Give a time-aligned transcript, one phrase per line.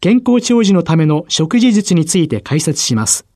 [0.00, 3.26] 健康長寿のための食事術について解説します。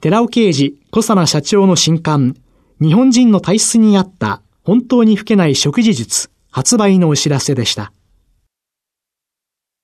[0.00, 2.36] 寺尾啓治小佐奈社長の新刊、
[2.80, 7.92] 日本人の体質に合った本当に老けない食事術発売のお知らせでした。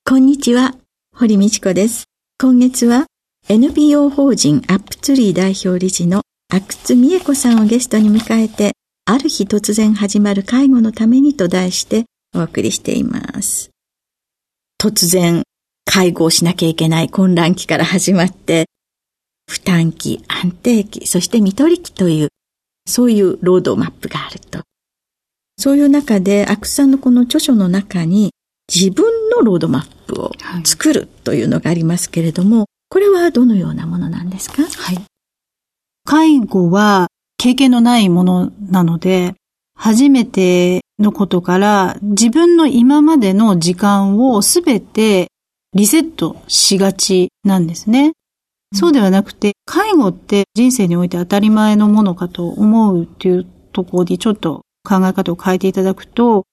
[0.05, 0.77] こんにちは、
[1.17, 2.05] 堀道子です。
[2.39, 3.07] 今月は
[3.49, 8.73] NPO 法人アップツリー代表理事の阿久津美恵子さんをゲストに迎えて、
[9.07, 13.71] ある日突然始まる介護のためにと題してお送りしています。
[14.79, 15.43] 突然、
[15.85, 18.67] 介護をしなきゃいけない混乱期から始まって、
[19.49, 22.29] 負担期、安定期、そして見取り期という、
[22.87, 24.61] そういうロードマップがあると。
[25.59, 28.31] そういう中で、アクさんのこの著書の中に、
[28.73, 30.33] 自分のロードマップを
[30.65, 34.63] 作るというのがありますけれども、はい、これはどのようなものなんですか？
[34.63, 34.99] はい。
[36.05, 39.35] 介護は経験のないものなので、
[39.75, 45.30] 初めてのことから自分の今までの時間をすべて
[45.75, 48.13] リセットしがちなんですね。
[48.75, 56.45] そうではなくて、介護って人生において当たり前のものかと思うっていうところにちょっと考え方を変えていただくと、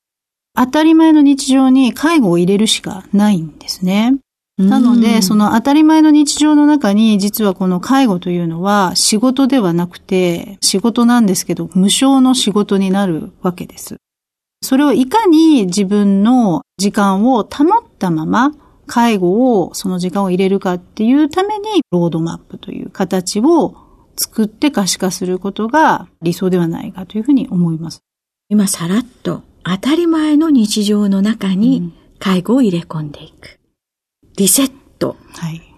[0.55, 4.17] 当たり前の日常に介護を入れるしかないんですね。
[4.57, 13.97] なので、その当たり前の日常の中に、実はこの介護というのは仕事ではなくて、仕事なんですけど、無償の仕事になるわけです。
[14.63, 18.51] それをいかに自分の時間を保ったまま、
[18.87, 23.75] 介護を、その時間を入れるかっていうために、ロードマップという形を
[24.17, 28.01] 作って可視化することが理想ではないかというふうに思います。
[28.49, 33.59] 今さらっと当たり前の日常の中に介護を入れ込んでいく。
[34.37, 35.17] リセット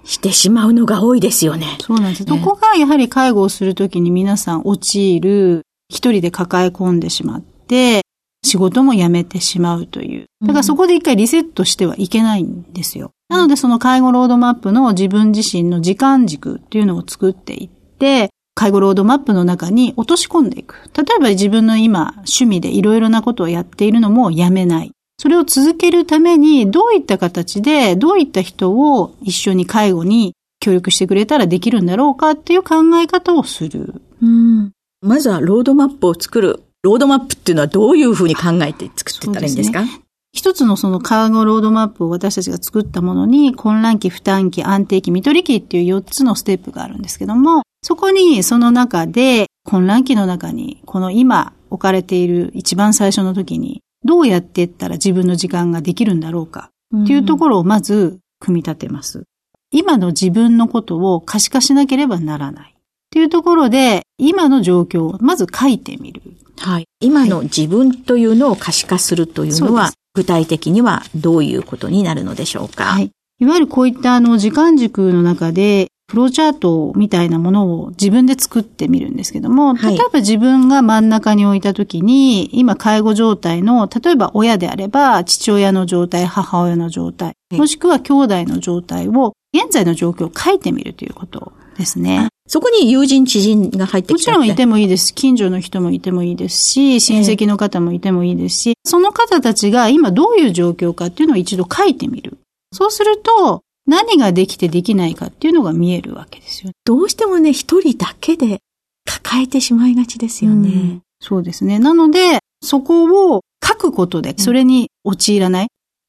[0.03, 1.77] してしまうのが多いですよね。
[1.81, 2.23] そうなんです。
[2.23, 8.01] そこがやはり介護をするときに皆さん陥る、一人で抱え込んでしまって、
[8.49, 10.25] 仕事も辞めてしまうという。
[10.41, 13.11] だからそこで一回リセットしてはいけないんですよ。
[13.29, 20.89] なのでその介護ロードマップの自分自身の時間軸っていうのを作っていって、介護ロードマップの中に落とし込んでいく。
[20.97, 24.91] 例えば自分の今趣味でいろいろなことをやっているのもやめない。
[25.17, 34.01] それを続けるためにどういった形でどういった人を一緒に介護に協力してくれたらできるんだろうかっていう考え方をする。
[34.21, 34.71] うん、
[35.01, 36.63] まずはロードマップを作る。
[36.81, 39.84] ロードマップっていうのはどういうふうに考えて作っていったらいいんですか？
[40.31, 59.23] 一つのその介護ロードマップを私たちが作ったものに、混乱期、負担期、安定期、看取り期っていう4つのステップがあるんですけども、そこにその中で、混乱期の中に、この今置かれている一番最初の時に、どうやっていったら自分の時間ができるんだろうかっていうところをまず組み立てます。
[59.72, 62.75] 今の自分のことを可視化しなければならない。
[63.09, 66.21] っていうところで、今の状況をまず書いてみる。
[66.59, 66.85] はい。
[66.99, 72.83] 今の自分というのを可視化するというのは、はい、具体的にはどういうことになるのでしょうか？
[72.83, 73.11] はい。
[73.39, 92.27] いわゆるこういったあの時間軸の中で、フローチャートみたいなものを自分で作ってみるんですけども、例えば自分が真ん中に置いたときに、今介護状態の、例えば親であれば父親の状態、母親の状態、もしくは兄弟の状態を、現在の状況を書いてみるということですね。
[92.50, 95.13] そこに友人、知人が入ってきてもちろんいてもいいです。
[95.13, 102.40] 近所の人もいてもいいですし、親戚の方もいてもいいですし、その方たちが今どういう状況かっていうのを一度書いてみる。
[102.74, 106.72] そうすると、何ができてできないかっていうのが見えるわけですよ。
[106.86, 108.62] どうしてもね、一人だけで
[109.06, 110.69] 抱えてしまいがちですよね。
[110.69, 111.78] うん、そうですね。
[111.78, 115.68] なので、そこを書くことで、それに陥らない。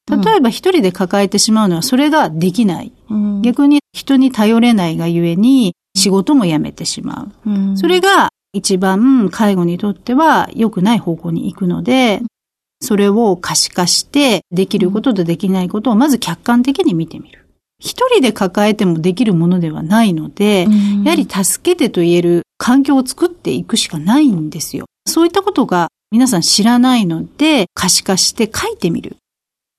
[0.09, 2.91] 例えば一人で抱えてしまうのはそれができない。
[3.11, 7.49] うん、逆に人に頼れないがゆえに仕事も辞めてしまう。
[7.49, 12.21] うん、それが一番介護にとっては良くない方向に行くので、
[12.81, 17.45] それを可視化してできることとできないことをまず客観的に見てみる。
[17.79, 20.67] 一人で抱えてもできるものではないので、
[21.03, 24.85] やはり助けてと言える環境を作っていくしかないんですよ。
[25.07, 29.17] そういったことが皆さん知らないので、可視化して書いてみる。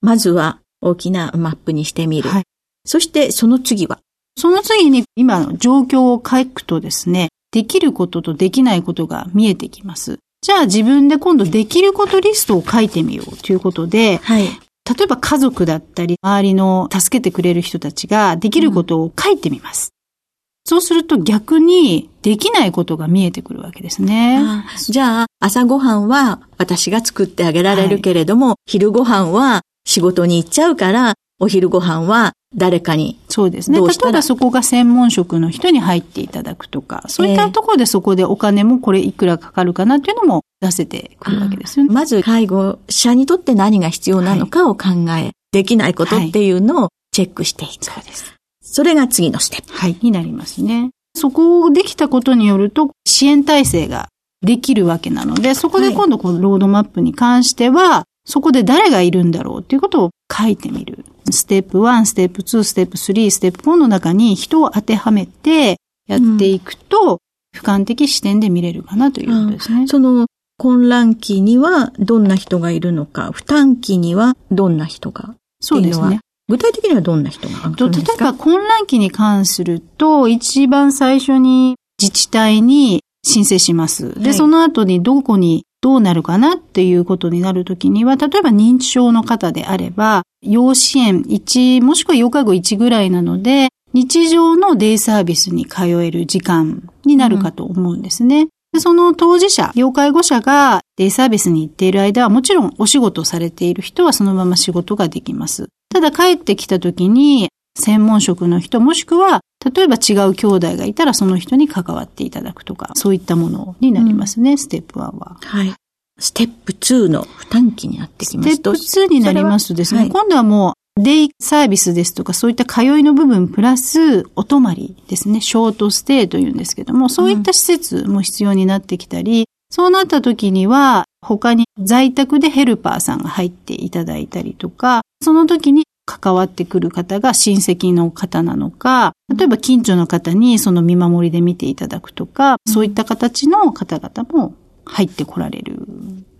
[0.01, 2.29] まずは大きなマップにしてみる。
[2.29, 2.43] はい、
[2.85, 4.01] そしてその次は
[4.37, 10.19] その次に今の状況を書くとですね、できることとできないことが見えてきます。
[10.41, 19.93] じゃあ自分で今度できることリストを書いてみようということで、はい、例えば家族だったり、周りの助けてくれる人たちができることを書いてみます。
[19.93, 24.43] うん、そうすると逆にできないことが見えてくるわけですね。
[24.89, 33.19] じゃあ、朝ごはんは私が作ってあげられるけれども、はい、昼ごはんは仕事に行っちゃうから、お昼ごはんは誰かに。
[33.29, 33.81] そうですね。
[33.81, 41.93] 例えばそこが専門職の人に入っていただくとか、そういったところでそこでお金もこれいくらかかるかなっていうのも出せてくるわけですよね。
[41.93, 47.85] まず介護者にとって何が必要なのかを考え、はい、できないことっていうのをチェックしていく。
[47.85, 48.35] そうです。
[48.63, 49.73] それが次のステップ。
[49.73, 50.91] はい、になりますね。
[51.15, 54.09] そこをできたことによると支援体制が
[54.43, 61.05] できるわけなので、そこで今度このロードマップに関しては、そこで誰がいるんだろうっていうことを書いてみる。
[61.31, 65.77] ステップ1、ステップ2、ステップ3、ステップ4の中に人を当てはめて
[66.07, 67.19] やっていくと、
[67.55, 69.81] 俯瞰的視点で見れるかなということですね。
[69.81, 70.27] うん、その
[70.57, 76.21] 混乱期にはどんな人がいるのか、負担期にはどんな人がそうですね。
[76.49, 84.15] 具体的にはどんな人が例えば混乱期に関すると、一番最初に自治体に申請します。
[84.15, 98.47] で、はい、その後にどこにどうなるかなっていうことになるときには、例えば認知症の方であれば、要支援1、もしくは要介護1ぐらいなので、日常のデイサービスに通える時間になるかと思うんですね。
[98.73, 105.69] でその当事者、要介護者がデイサービスに行っている間はもちろんお仕事されている人はそのまま仕事ができます。
[105.91, 109.41] ただ帰ってきた時に専門職の人もしくは
[109.75, 115.39] 例えば違う兄弟がいたらその人に関わっていただくとか、そういったものになりますね、うん、ステップ1は。
[115.41, 115.73] はい。
[116.19, 118.75] ステップ2の負担期になってきますと。
[118.75, 144.55] ステップ2になりますとですね、はい、今度はもうデイサービスですとか、そういった通いの部分プラス、お泊まりですね、ショートステイというんですけども、そういった施設も必要になってきたり、うん、そうなった時には、他に在宅でヘルパーさんが入っていただいたりとか、その時に関わってくる方が親戚の方なのか、例えば近所の方にその見守りで見ていただくとか、そういった形の方々も
[144.85, 145.87] 入ってこられる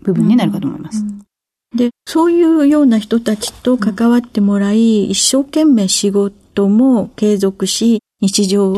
[0.01, 1.03] 部分になるかと思います。
[1.75, 8.75] で、そういうような人たちと関わってもらい、一生懸命仕事も継続し、日常を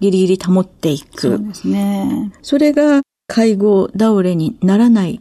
[0.00, 1.28] ギリギリ保っていく。
[1.28, 2.32] はい、そうですね。
[2.42, 5.20] それが介護倒れにならない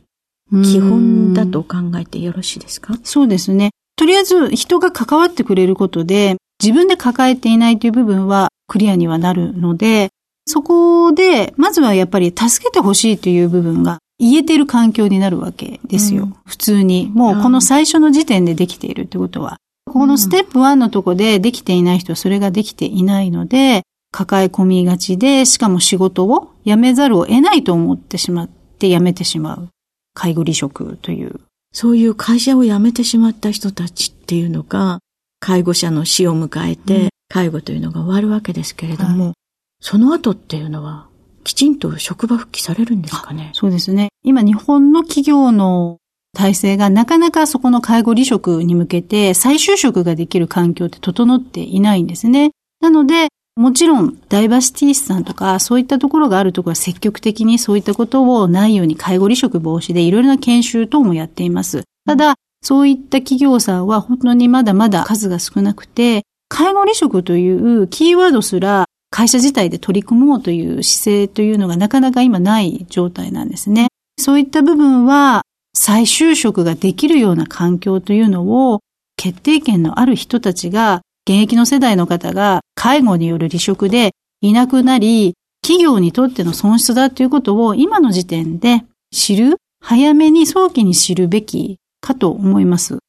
[0.64, 3.00] 基本だと考えてよろしいですか？
[3.04, 3.72] そうですね。
[3.96, 10.10] とりあえず人が関わってくれることで、自分で抱えていないという部分はクリアにはなるので、
[10.48, 16.24] そこで、まずはやっぱり助けてほしいという部分が言えている環境になるわけですよ。
[16.24, 17.12] うん、普通に。
[17.14, 19.58] もうこの最初の時点でできているってことは。
[19.92, 29.70] このステップ1のとこでできていない人はそれができていないので、抱え込みがちで、しかも仕事を辞めざるを得ないと思ってしまって辞めてしまう。
[30.14, 31.42] 介護離職という
[31.76, 35.00] そういう会社を辞めてしまった人たちっていうのが、
[35.42, 39.34] 介護者の死を迎えて、介護というのが終わるわけですけれども、はい、
[39.82, 41.10] その後っていうのは、
[41.44, 43.52] きちんと職場復帰されるんですかね？
[43.52, 44.08] そうですね。
[44.24, 45.98] 今日本の企業の
[46.34, 52.52] 体制がなかなかそこの介護離職に向けて再就職ができる環境って整っていないんですね。
[52.80, 61.84] なので、もちろん、ダイバーシティスさんとか、そういったところがあるところは積極的にそういったことをないように介護離職防止でいろいろな研修等もやっています。
[62.06, 73.88] ただ、そういった企業さんは本当にまだまだ数が少なくて、介護離職というキーワードすら会社自体で取り組もうという姿勢というのがなかなか今ない状態なんですね。
[74.20, 75.44] そういった部分は
[75.74, 78.82] 再就職ができるような環境というのを
[79.16, 93.00] 決定権のある人たちが現役の世代の方が介護による離職でいなくなり、企業にとっての損失だということを今の時点で知る、早めに早期に知るべきかと思います。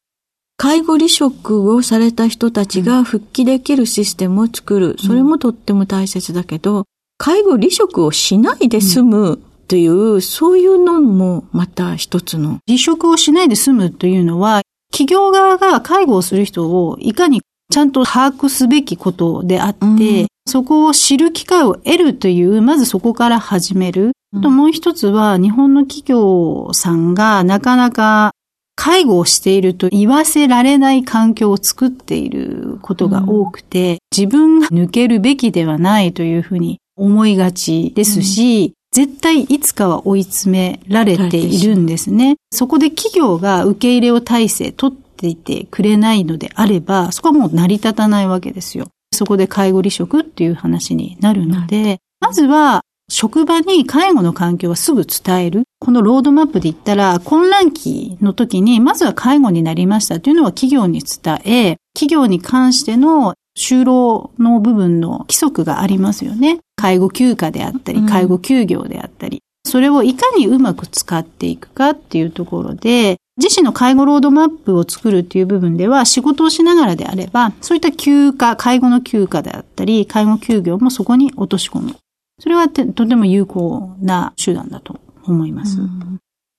[0.57, 4.97] 介護離職をされた人たちが復帰できるシステムを作る。
[4.99, 6.85] それもとっても大切だけど、
[7.19, 12.61] 介護離職をしないで済むという、そういうのもまた一つの。
[12.67, 17.43] 離職をしないで済むというのは、企業側が介護をする人をいかに
[17.73, 19.91] ちゃんと把握すべきことであって、う
[20.25, 24.13] ん、そこを知る機会を得るという、まずそこから始める。
[24.43, 28.33] ともう一つは、日本の企業さんがなかなか
[28.77, 42.37] 介護をしていると言わせられない環境を作っていることが多くて、うん、自分が抜けるべきではないというふうに思いがちですし、うん、絶対いつかは追い詰められているんですね。
[42.53, 48.89] そこで企業が受け入れを体制取っていてくれないのであれば、そこはもう成り立たないわけですよ。
[49.13, 55.63] そこで介護離職っていう話になるので、まずは職場に介護の環境はすぐ伝える。
[55.79, 66.59] このロードマップで言ったら、混乱期の時に、まずは介護になりましたというのは企業に伝え、企業に関しての就労の部分の規則がありますよね。
[66.77, 69.41] 介護休暇であったり、介護休業であったり。
[69.65, 81.97] それをいかにうまく使っていくかっていうところで、自身の介護ロードマップを作るっていう部分では仕事をしながらであれば、そういった休暇、介護の休暇であったり、介護休業もそこに落とし込む。
[82.39, 85.79] それはとても有効な手段だと思います。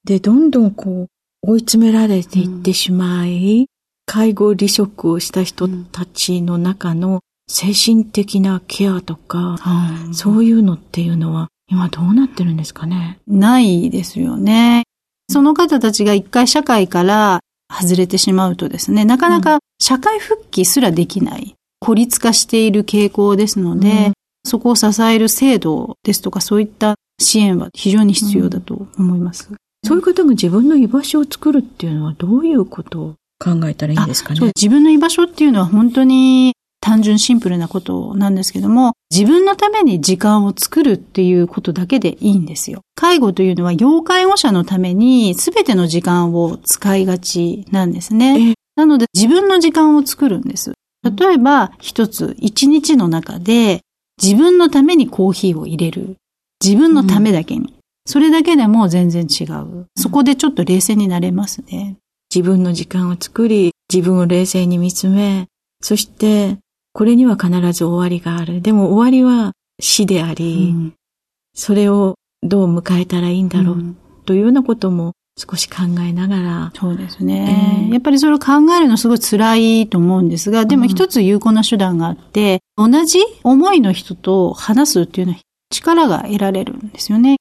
[0.06, 1.08] で、どんどんこう、
[1.42, 3.66] 追い詰められていってしまい、うん、
[4.06, 9.58] 介護離職をした人たちの中の精神的なケアとか、
[10.06, 13.20] うん、そういうのっていうのは、今どうなってるんですかね？
[13.28, 14.84] ないですよね。
[15.30, 24.14] その方たちが一回社会から外れてしまうとですね、なかなか社会復帰すらできない、孤立化している傾向ですので、
[24.46, 29.50] そこを支える制度ですとかそういった支援は非常に必要だと思います。
[29.52, 34.40] うん、そういう方が自分の居場所を作るっていうのはどういうことを考えたらいいんですかね？
[34.56, 36.54] 自分の居場所っていうのは本当に
[36.88, 42.80] 単純シンプルなことなんですけども、自分のために時間を作るっていうことだけでいいんですよ。
[42.96, 48.54] 介護というのは要介護者のために全ての時間を使いがちなんですね。
[48.78, 50.76] なので自分の時間を作るんです。
[51.04, 53.82] 例えば一つ一日の中で
[54.22, 56.16] 自分のためにコーヒーを入れる。
[56.64, 57.64] 自分のためだけに。
[57.64, 57.74] うん、
[58.06, 59.88] それだけでも全然違う。
[59.98, 61.98] そこでちょっと冷静になれますね。
[62.34, 65.48] 自分の時間を作り、自分を冷静に見つめ、
[65.82, 66.58] そして、
[66.98, 68.60] これには必ず終わりがある。
[68.60, 70.94] でも終わりは死であり、うん、
[71.54, 76.72] それをどう迎えたらいいんだろう、うん、というようなことも少し考えながら。
[76.74, 77.86] そうですね。
[77.86, 85.40] えー、やっぱりそれを考えるのすごい辛いと思うんですが、でも一つ有効な手段があって、うん、同じ思いの人と話すっていうのは
[85.70, 87.36] 力が得られるんですよね。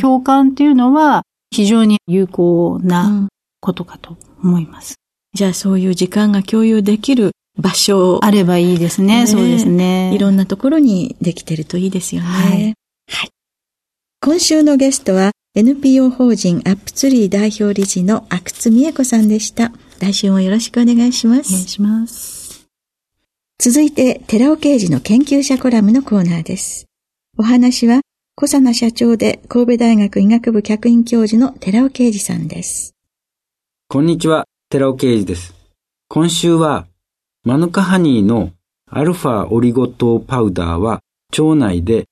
[0.00, 3.28] 共感っていうのは非常に有効な
[3.60, 4.94] ことかと思います。
[5.34, 9.20] じゃあそういう時間が共有できる場所あればいいですね。
[9.20, 10.14] ねそうですね。
[10.14, 12.28] いろんなところにできてるといいですよね。
[12.28, 12.74] はい。
[13.08, 13.30] はい。
[14.20, 19.72] 今週のゲストは NPO 法人アップツリー代表理事の阿久津美恵子さんでした。
[20.00, 21.52] 来週もよろしくお願いします。
[21.52, 22.66] お願いします。
[23.58, 26.86] 続いて、寺尾刑事の研究者コラムのコーナーです。
[27.38, 28.00] お話は、
[28.34, 32.94] 小佐奈社長で神戸大学医学部客員教授の寺尾啓二さんです。
[33.88, 35.54] こんにちは、寺尾啓二です。
[36.08, 36.86] 今週は、
[37.44, 38.52] マヌカハニーの
[38.88, 41.00] アルファオリゴ糖パウダーは
[41.36, 42.04] 腸内で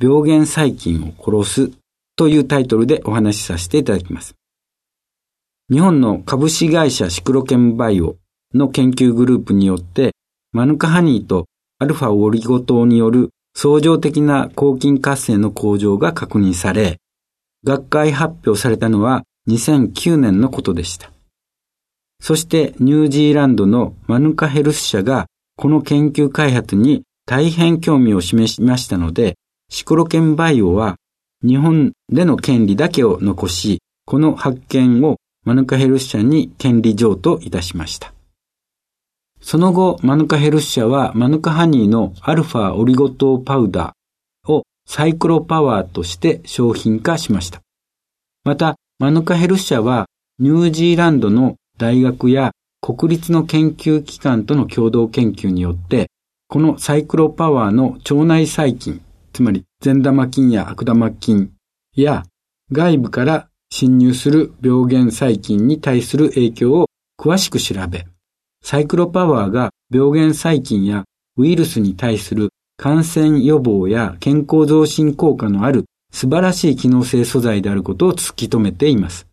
[0.00, 1.72] 病原細菌を殺す
[2.14, 4.36] というタイトルでお話しさせていただきます。
[5.68, 8.18] 日本の株式会社シクロケンバイオ
[8.54, 10.12] の研究グループによって、
[10.52, 11.46] マヌカハニーと
[11.80, 16.98] アルファオリゴ糖による相乗的な抗菌活性の向上が確認され、
[17.64, 21.10] 学会発表されたのは2009年のことでした。
[22.20, 29.36] そしてニュージーランドのマヌカヘルス社がこの研究開発に大変興味を示しましたので、
[29.70, 30.96] シクロケンバイオは
[31.42, 38.12] 日本での権利だけを残し、この発見をマヌカヘルス社に権利譲渡いたしました。
[39.40, 47.60] その後、マヌカヘルス社はマヌカハニーのアルファオリゴ糖パウダーをサイクロパワーとして商品化しました。
[48.44, 50.06] また、マヌカヘルス社は
[50.38, 56.10] ニュージーランドの大学や国立の研究機関との共同研究によって、
[56.48, 59.00] このサイクロパワーの腸内細菌、
[59.32, 61.52] つまり善玉菌や悪玉菌
[61.94, 62.24] や
[62.72, 66.86] 外部から侵入する病原細菌に対する影響を
[67.18, 68.06] 詳しく調べ、
[68.62, 71.04] サイクロパワーが病原細菌や
[71.36, 79.27] ウイルスに対する感染予防や健康増進効果のある素晴らしい機能性素材であることを突き止めています。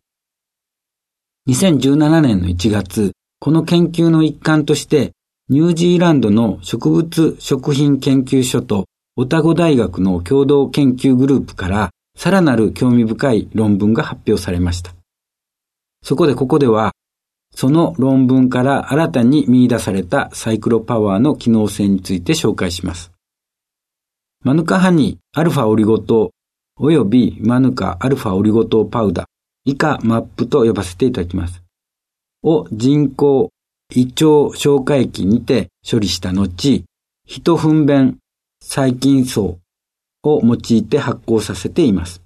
[1.47, 5.11] 2017年の1月、この研究の一環として、
[5.47, 8.85] ニュージーランドの植物食品研究所と
[9.15, 14.95] オタゴ大学の共同研究グループからさらなる興味深い論文が発表されました。
[16.01, 16.93] そこでここでは、
[17.53, 23.11] その論文から新たに見出されたサイクロパワーの機能性について紹介します。
[24.43, 26.31] マヌカハニー、アルファオリゴ糖、
[26.77, 29.27] およびマヌカアルファオリゴ糖パウダ、
[29.65, 31.61] 以下マップと呼ばせていただきます。
[32.43, 33.49] を人工
[33.93, 36.83] 胃腸消化液にて処理した後、
[37.25, 38.17] 人糞便
[38.61, 39.59] 細菌層
[40.23, 42.21] を用いて発酵させています。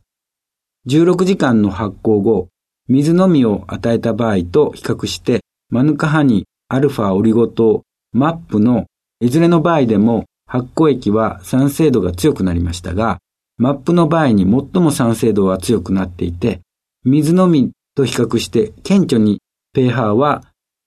[0.88, 2.48] 16時間の発酵後、
[2.88, 8.86] 水のみを与えた場合と比較して、マヌカハニ、アルファオリゴ糖、マップの
[9.19, 13.19] いずれの場合でも発酵液は酸性度が強くなりましたが、
[13.58, 16.62] マップの場合に最も酸性度は強くなっていて、
[17.06, 19.41] 水のみと比較して顕著に
[19.74, 20.44] pH は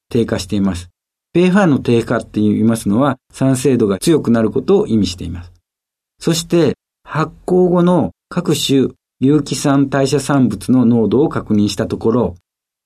[0.08, 0.90] 低下しています。
[1.32, 5.52] pH の低下って言いますのは酸性度が強くなることを意味しています。
[6.18, 8.88] そして発酵後の各種
[9.20, 12.34] 有機酸代謝産物の濃度を確認したところ、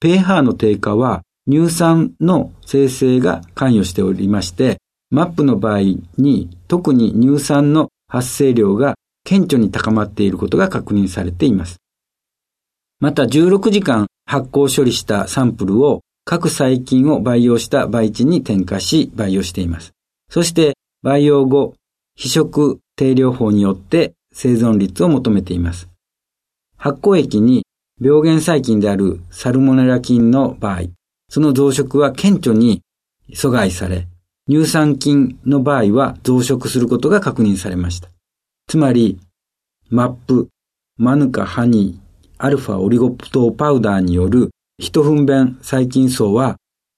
[0.01, 4.79] pH の低下は乳酸の生成が関与しておりまして、
[5.11, 5.81] マップの場合
[6.19, 11.77] に特に乳酸の発生量が顕著に高まっていることが確認されています。
[12.99, 19.93] また16時間発酵処理したサンプルを各細菌を培養した培地に添加し培養しています。
[20.31, 21.75] そして培養後、
[22.15, 25.89] 非食定量法によって生存率を求めています。
[26.77, 27.65] 発酵液に
[28.01, 30.83] 病原細菌であるサルモネラ菌の場合、
[31.29, 32.83] その増殖は顕著に
[33.33, 34.09] 阻害され、
[34.49, 38.09] 乳酸菌の場合は増殖することが確認されました。
[38.69, 39.19] つまり、
[39.89, 40.49] マップ、
[40.99, 42.06] マヌカ、ハニー、
[42.39, 46.57] アルファオリゴ糖パウダーによる人糞便細菌層は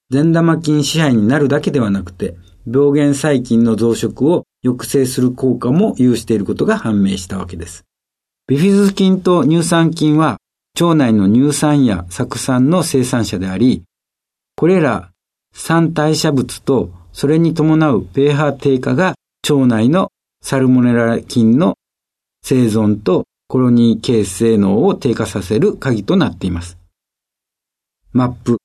[0.09, 7.85] 善玉菌支配になるだけではなくて、病原細菌の増殖を抑制する効果も有していることが判明したわけです。
[8.47, 10.37] ビフィズス菌と乳酸菌は
[10.79, 13.83] 腸内の乳酸や酢酸の生産者であり、
[14.55, 15.11] これら
[15.53, 19.15] 酸代謝物とそれに伴う pH 低下が
[19.49, 21.75] 腸内のサルモネラ菌の
[22.43, 26.77] 生存とコロニー形成能を低下させる鍵となっています。
[28.11, 28.59] マップ、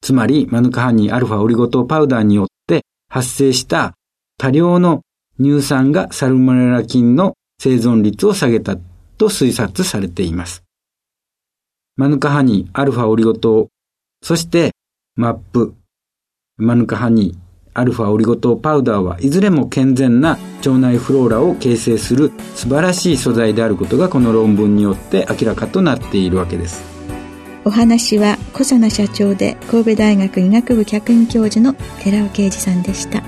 [0.00, 3.92] つまりマヌカハニーアルファオリゴ糖パウダーによって発生した
[4.38, 5.02] 多量の
[5.38, 8.78] 乳酸がサルモネラ菌の生存率を下げた
[9.18, 10.64] と推察されています。
[11.96, 13.68] マヌカハニー、アルファオリゴ糖、
[14.22, 14.72] そして
[15.14, 15.74] マップ、
[16.56, 17.45] マヌカハニー、
[17.78, 26.82] アルファオリゴ糖パウダーはいずれも健全な腸内フローラを形成する素晴らしい素材であることがこの論文によって明らかとなっているわけです。
[27.66, 33.22] お話は小佐奈社長で神戸大学医学部客員教授の寺尾啓二さんでした。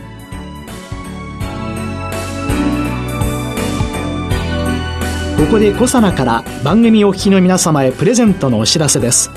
[5.36, 9.30] ここでコサナから番組お聞きの皆様へプレゼントのお知らせです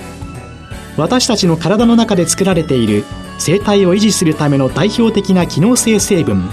[0.97, 3.05] 私たちの体の中で作られている
[3.37, 6.49] 生態を維持するための代表的な機能性成分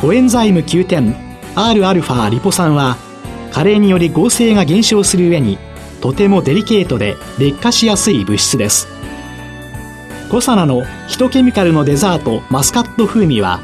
[0.00, 1.14] コエンザイム9点
[1.54, 2.96] Rα リポ酸は
[3.52, 5.58] 加齢により合成が減少する上に
[6.00, 8.86] とてもデリケートで劣化しやすい物質です。
[10.30, 13.60] コサナのヒトケミカルのデザートマスカット風味は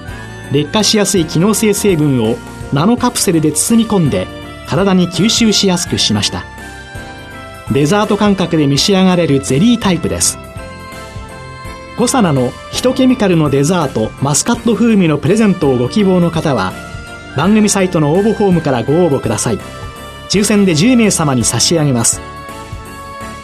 [0.50, 2.36] 劣化しやすい機能性成分を
[2.72, 4.26] ナノカプセルで包み込んで
[4.66, 6.44] 体に吸収しやすくしました。
[7.72, 10.38] デザート感覚で召し上がれるゼリータイプです。
[11.96, 16.72] コサナのヒトケミカルのデザートマスカット風味のプレゼントをご希望の方は
[17.36, 19.58] 番組サイトの応募フォームからご応募ください。
[20.28, 22.20] 抽選で10名様に差し上げます。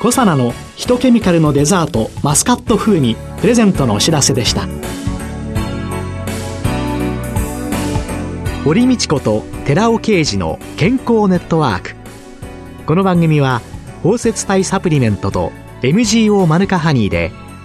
[0.00, 4.66] コサナのヒトケミカルのデザートマスカット風味プレゼントのお知らせでした。
[8.64, 11.94] 堀道子と寺尾啓二の健康ネットワーク。
[12.84, 13.60] この番組は
[14.02, 17.30] 包摂体サプリメントと MGO マヌカハニーで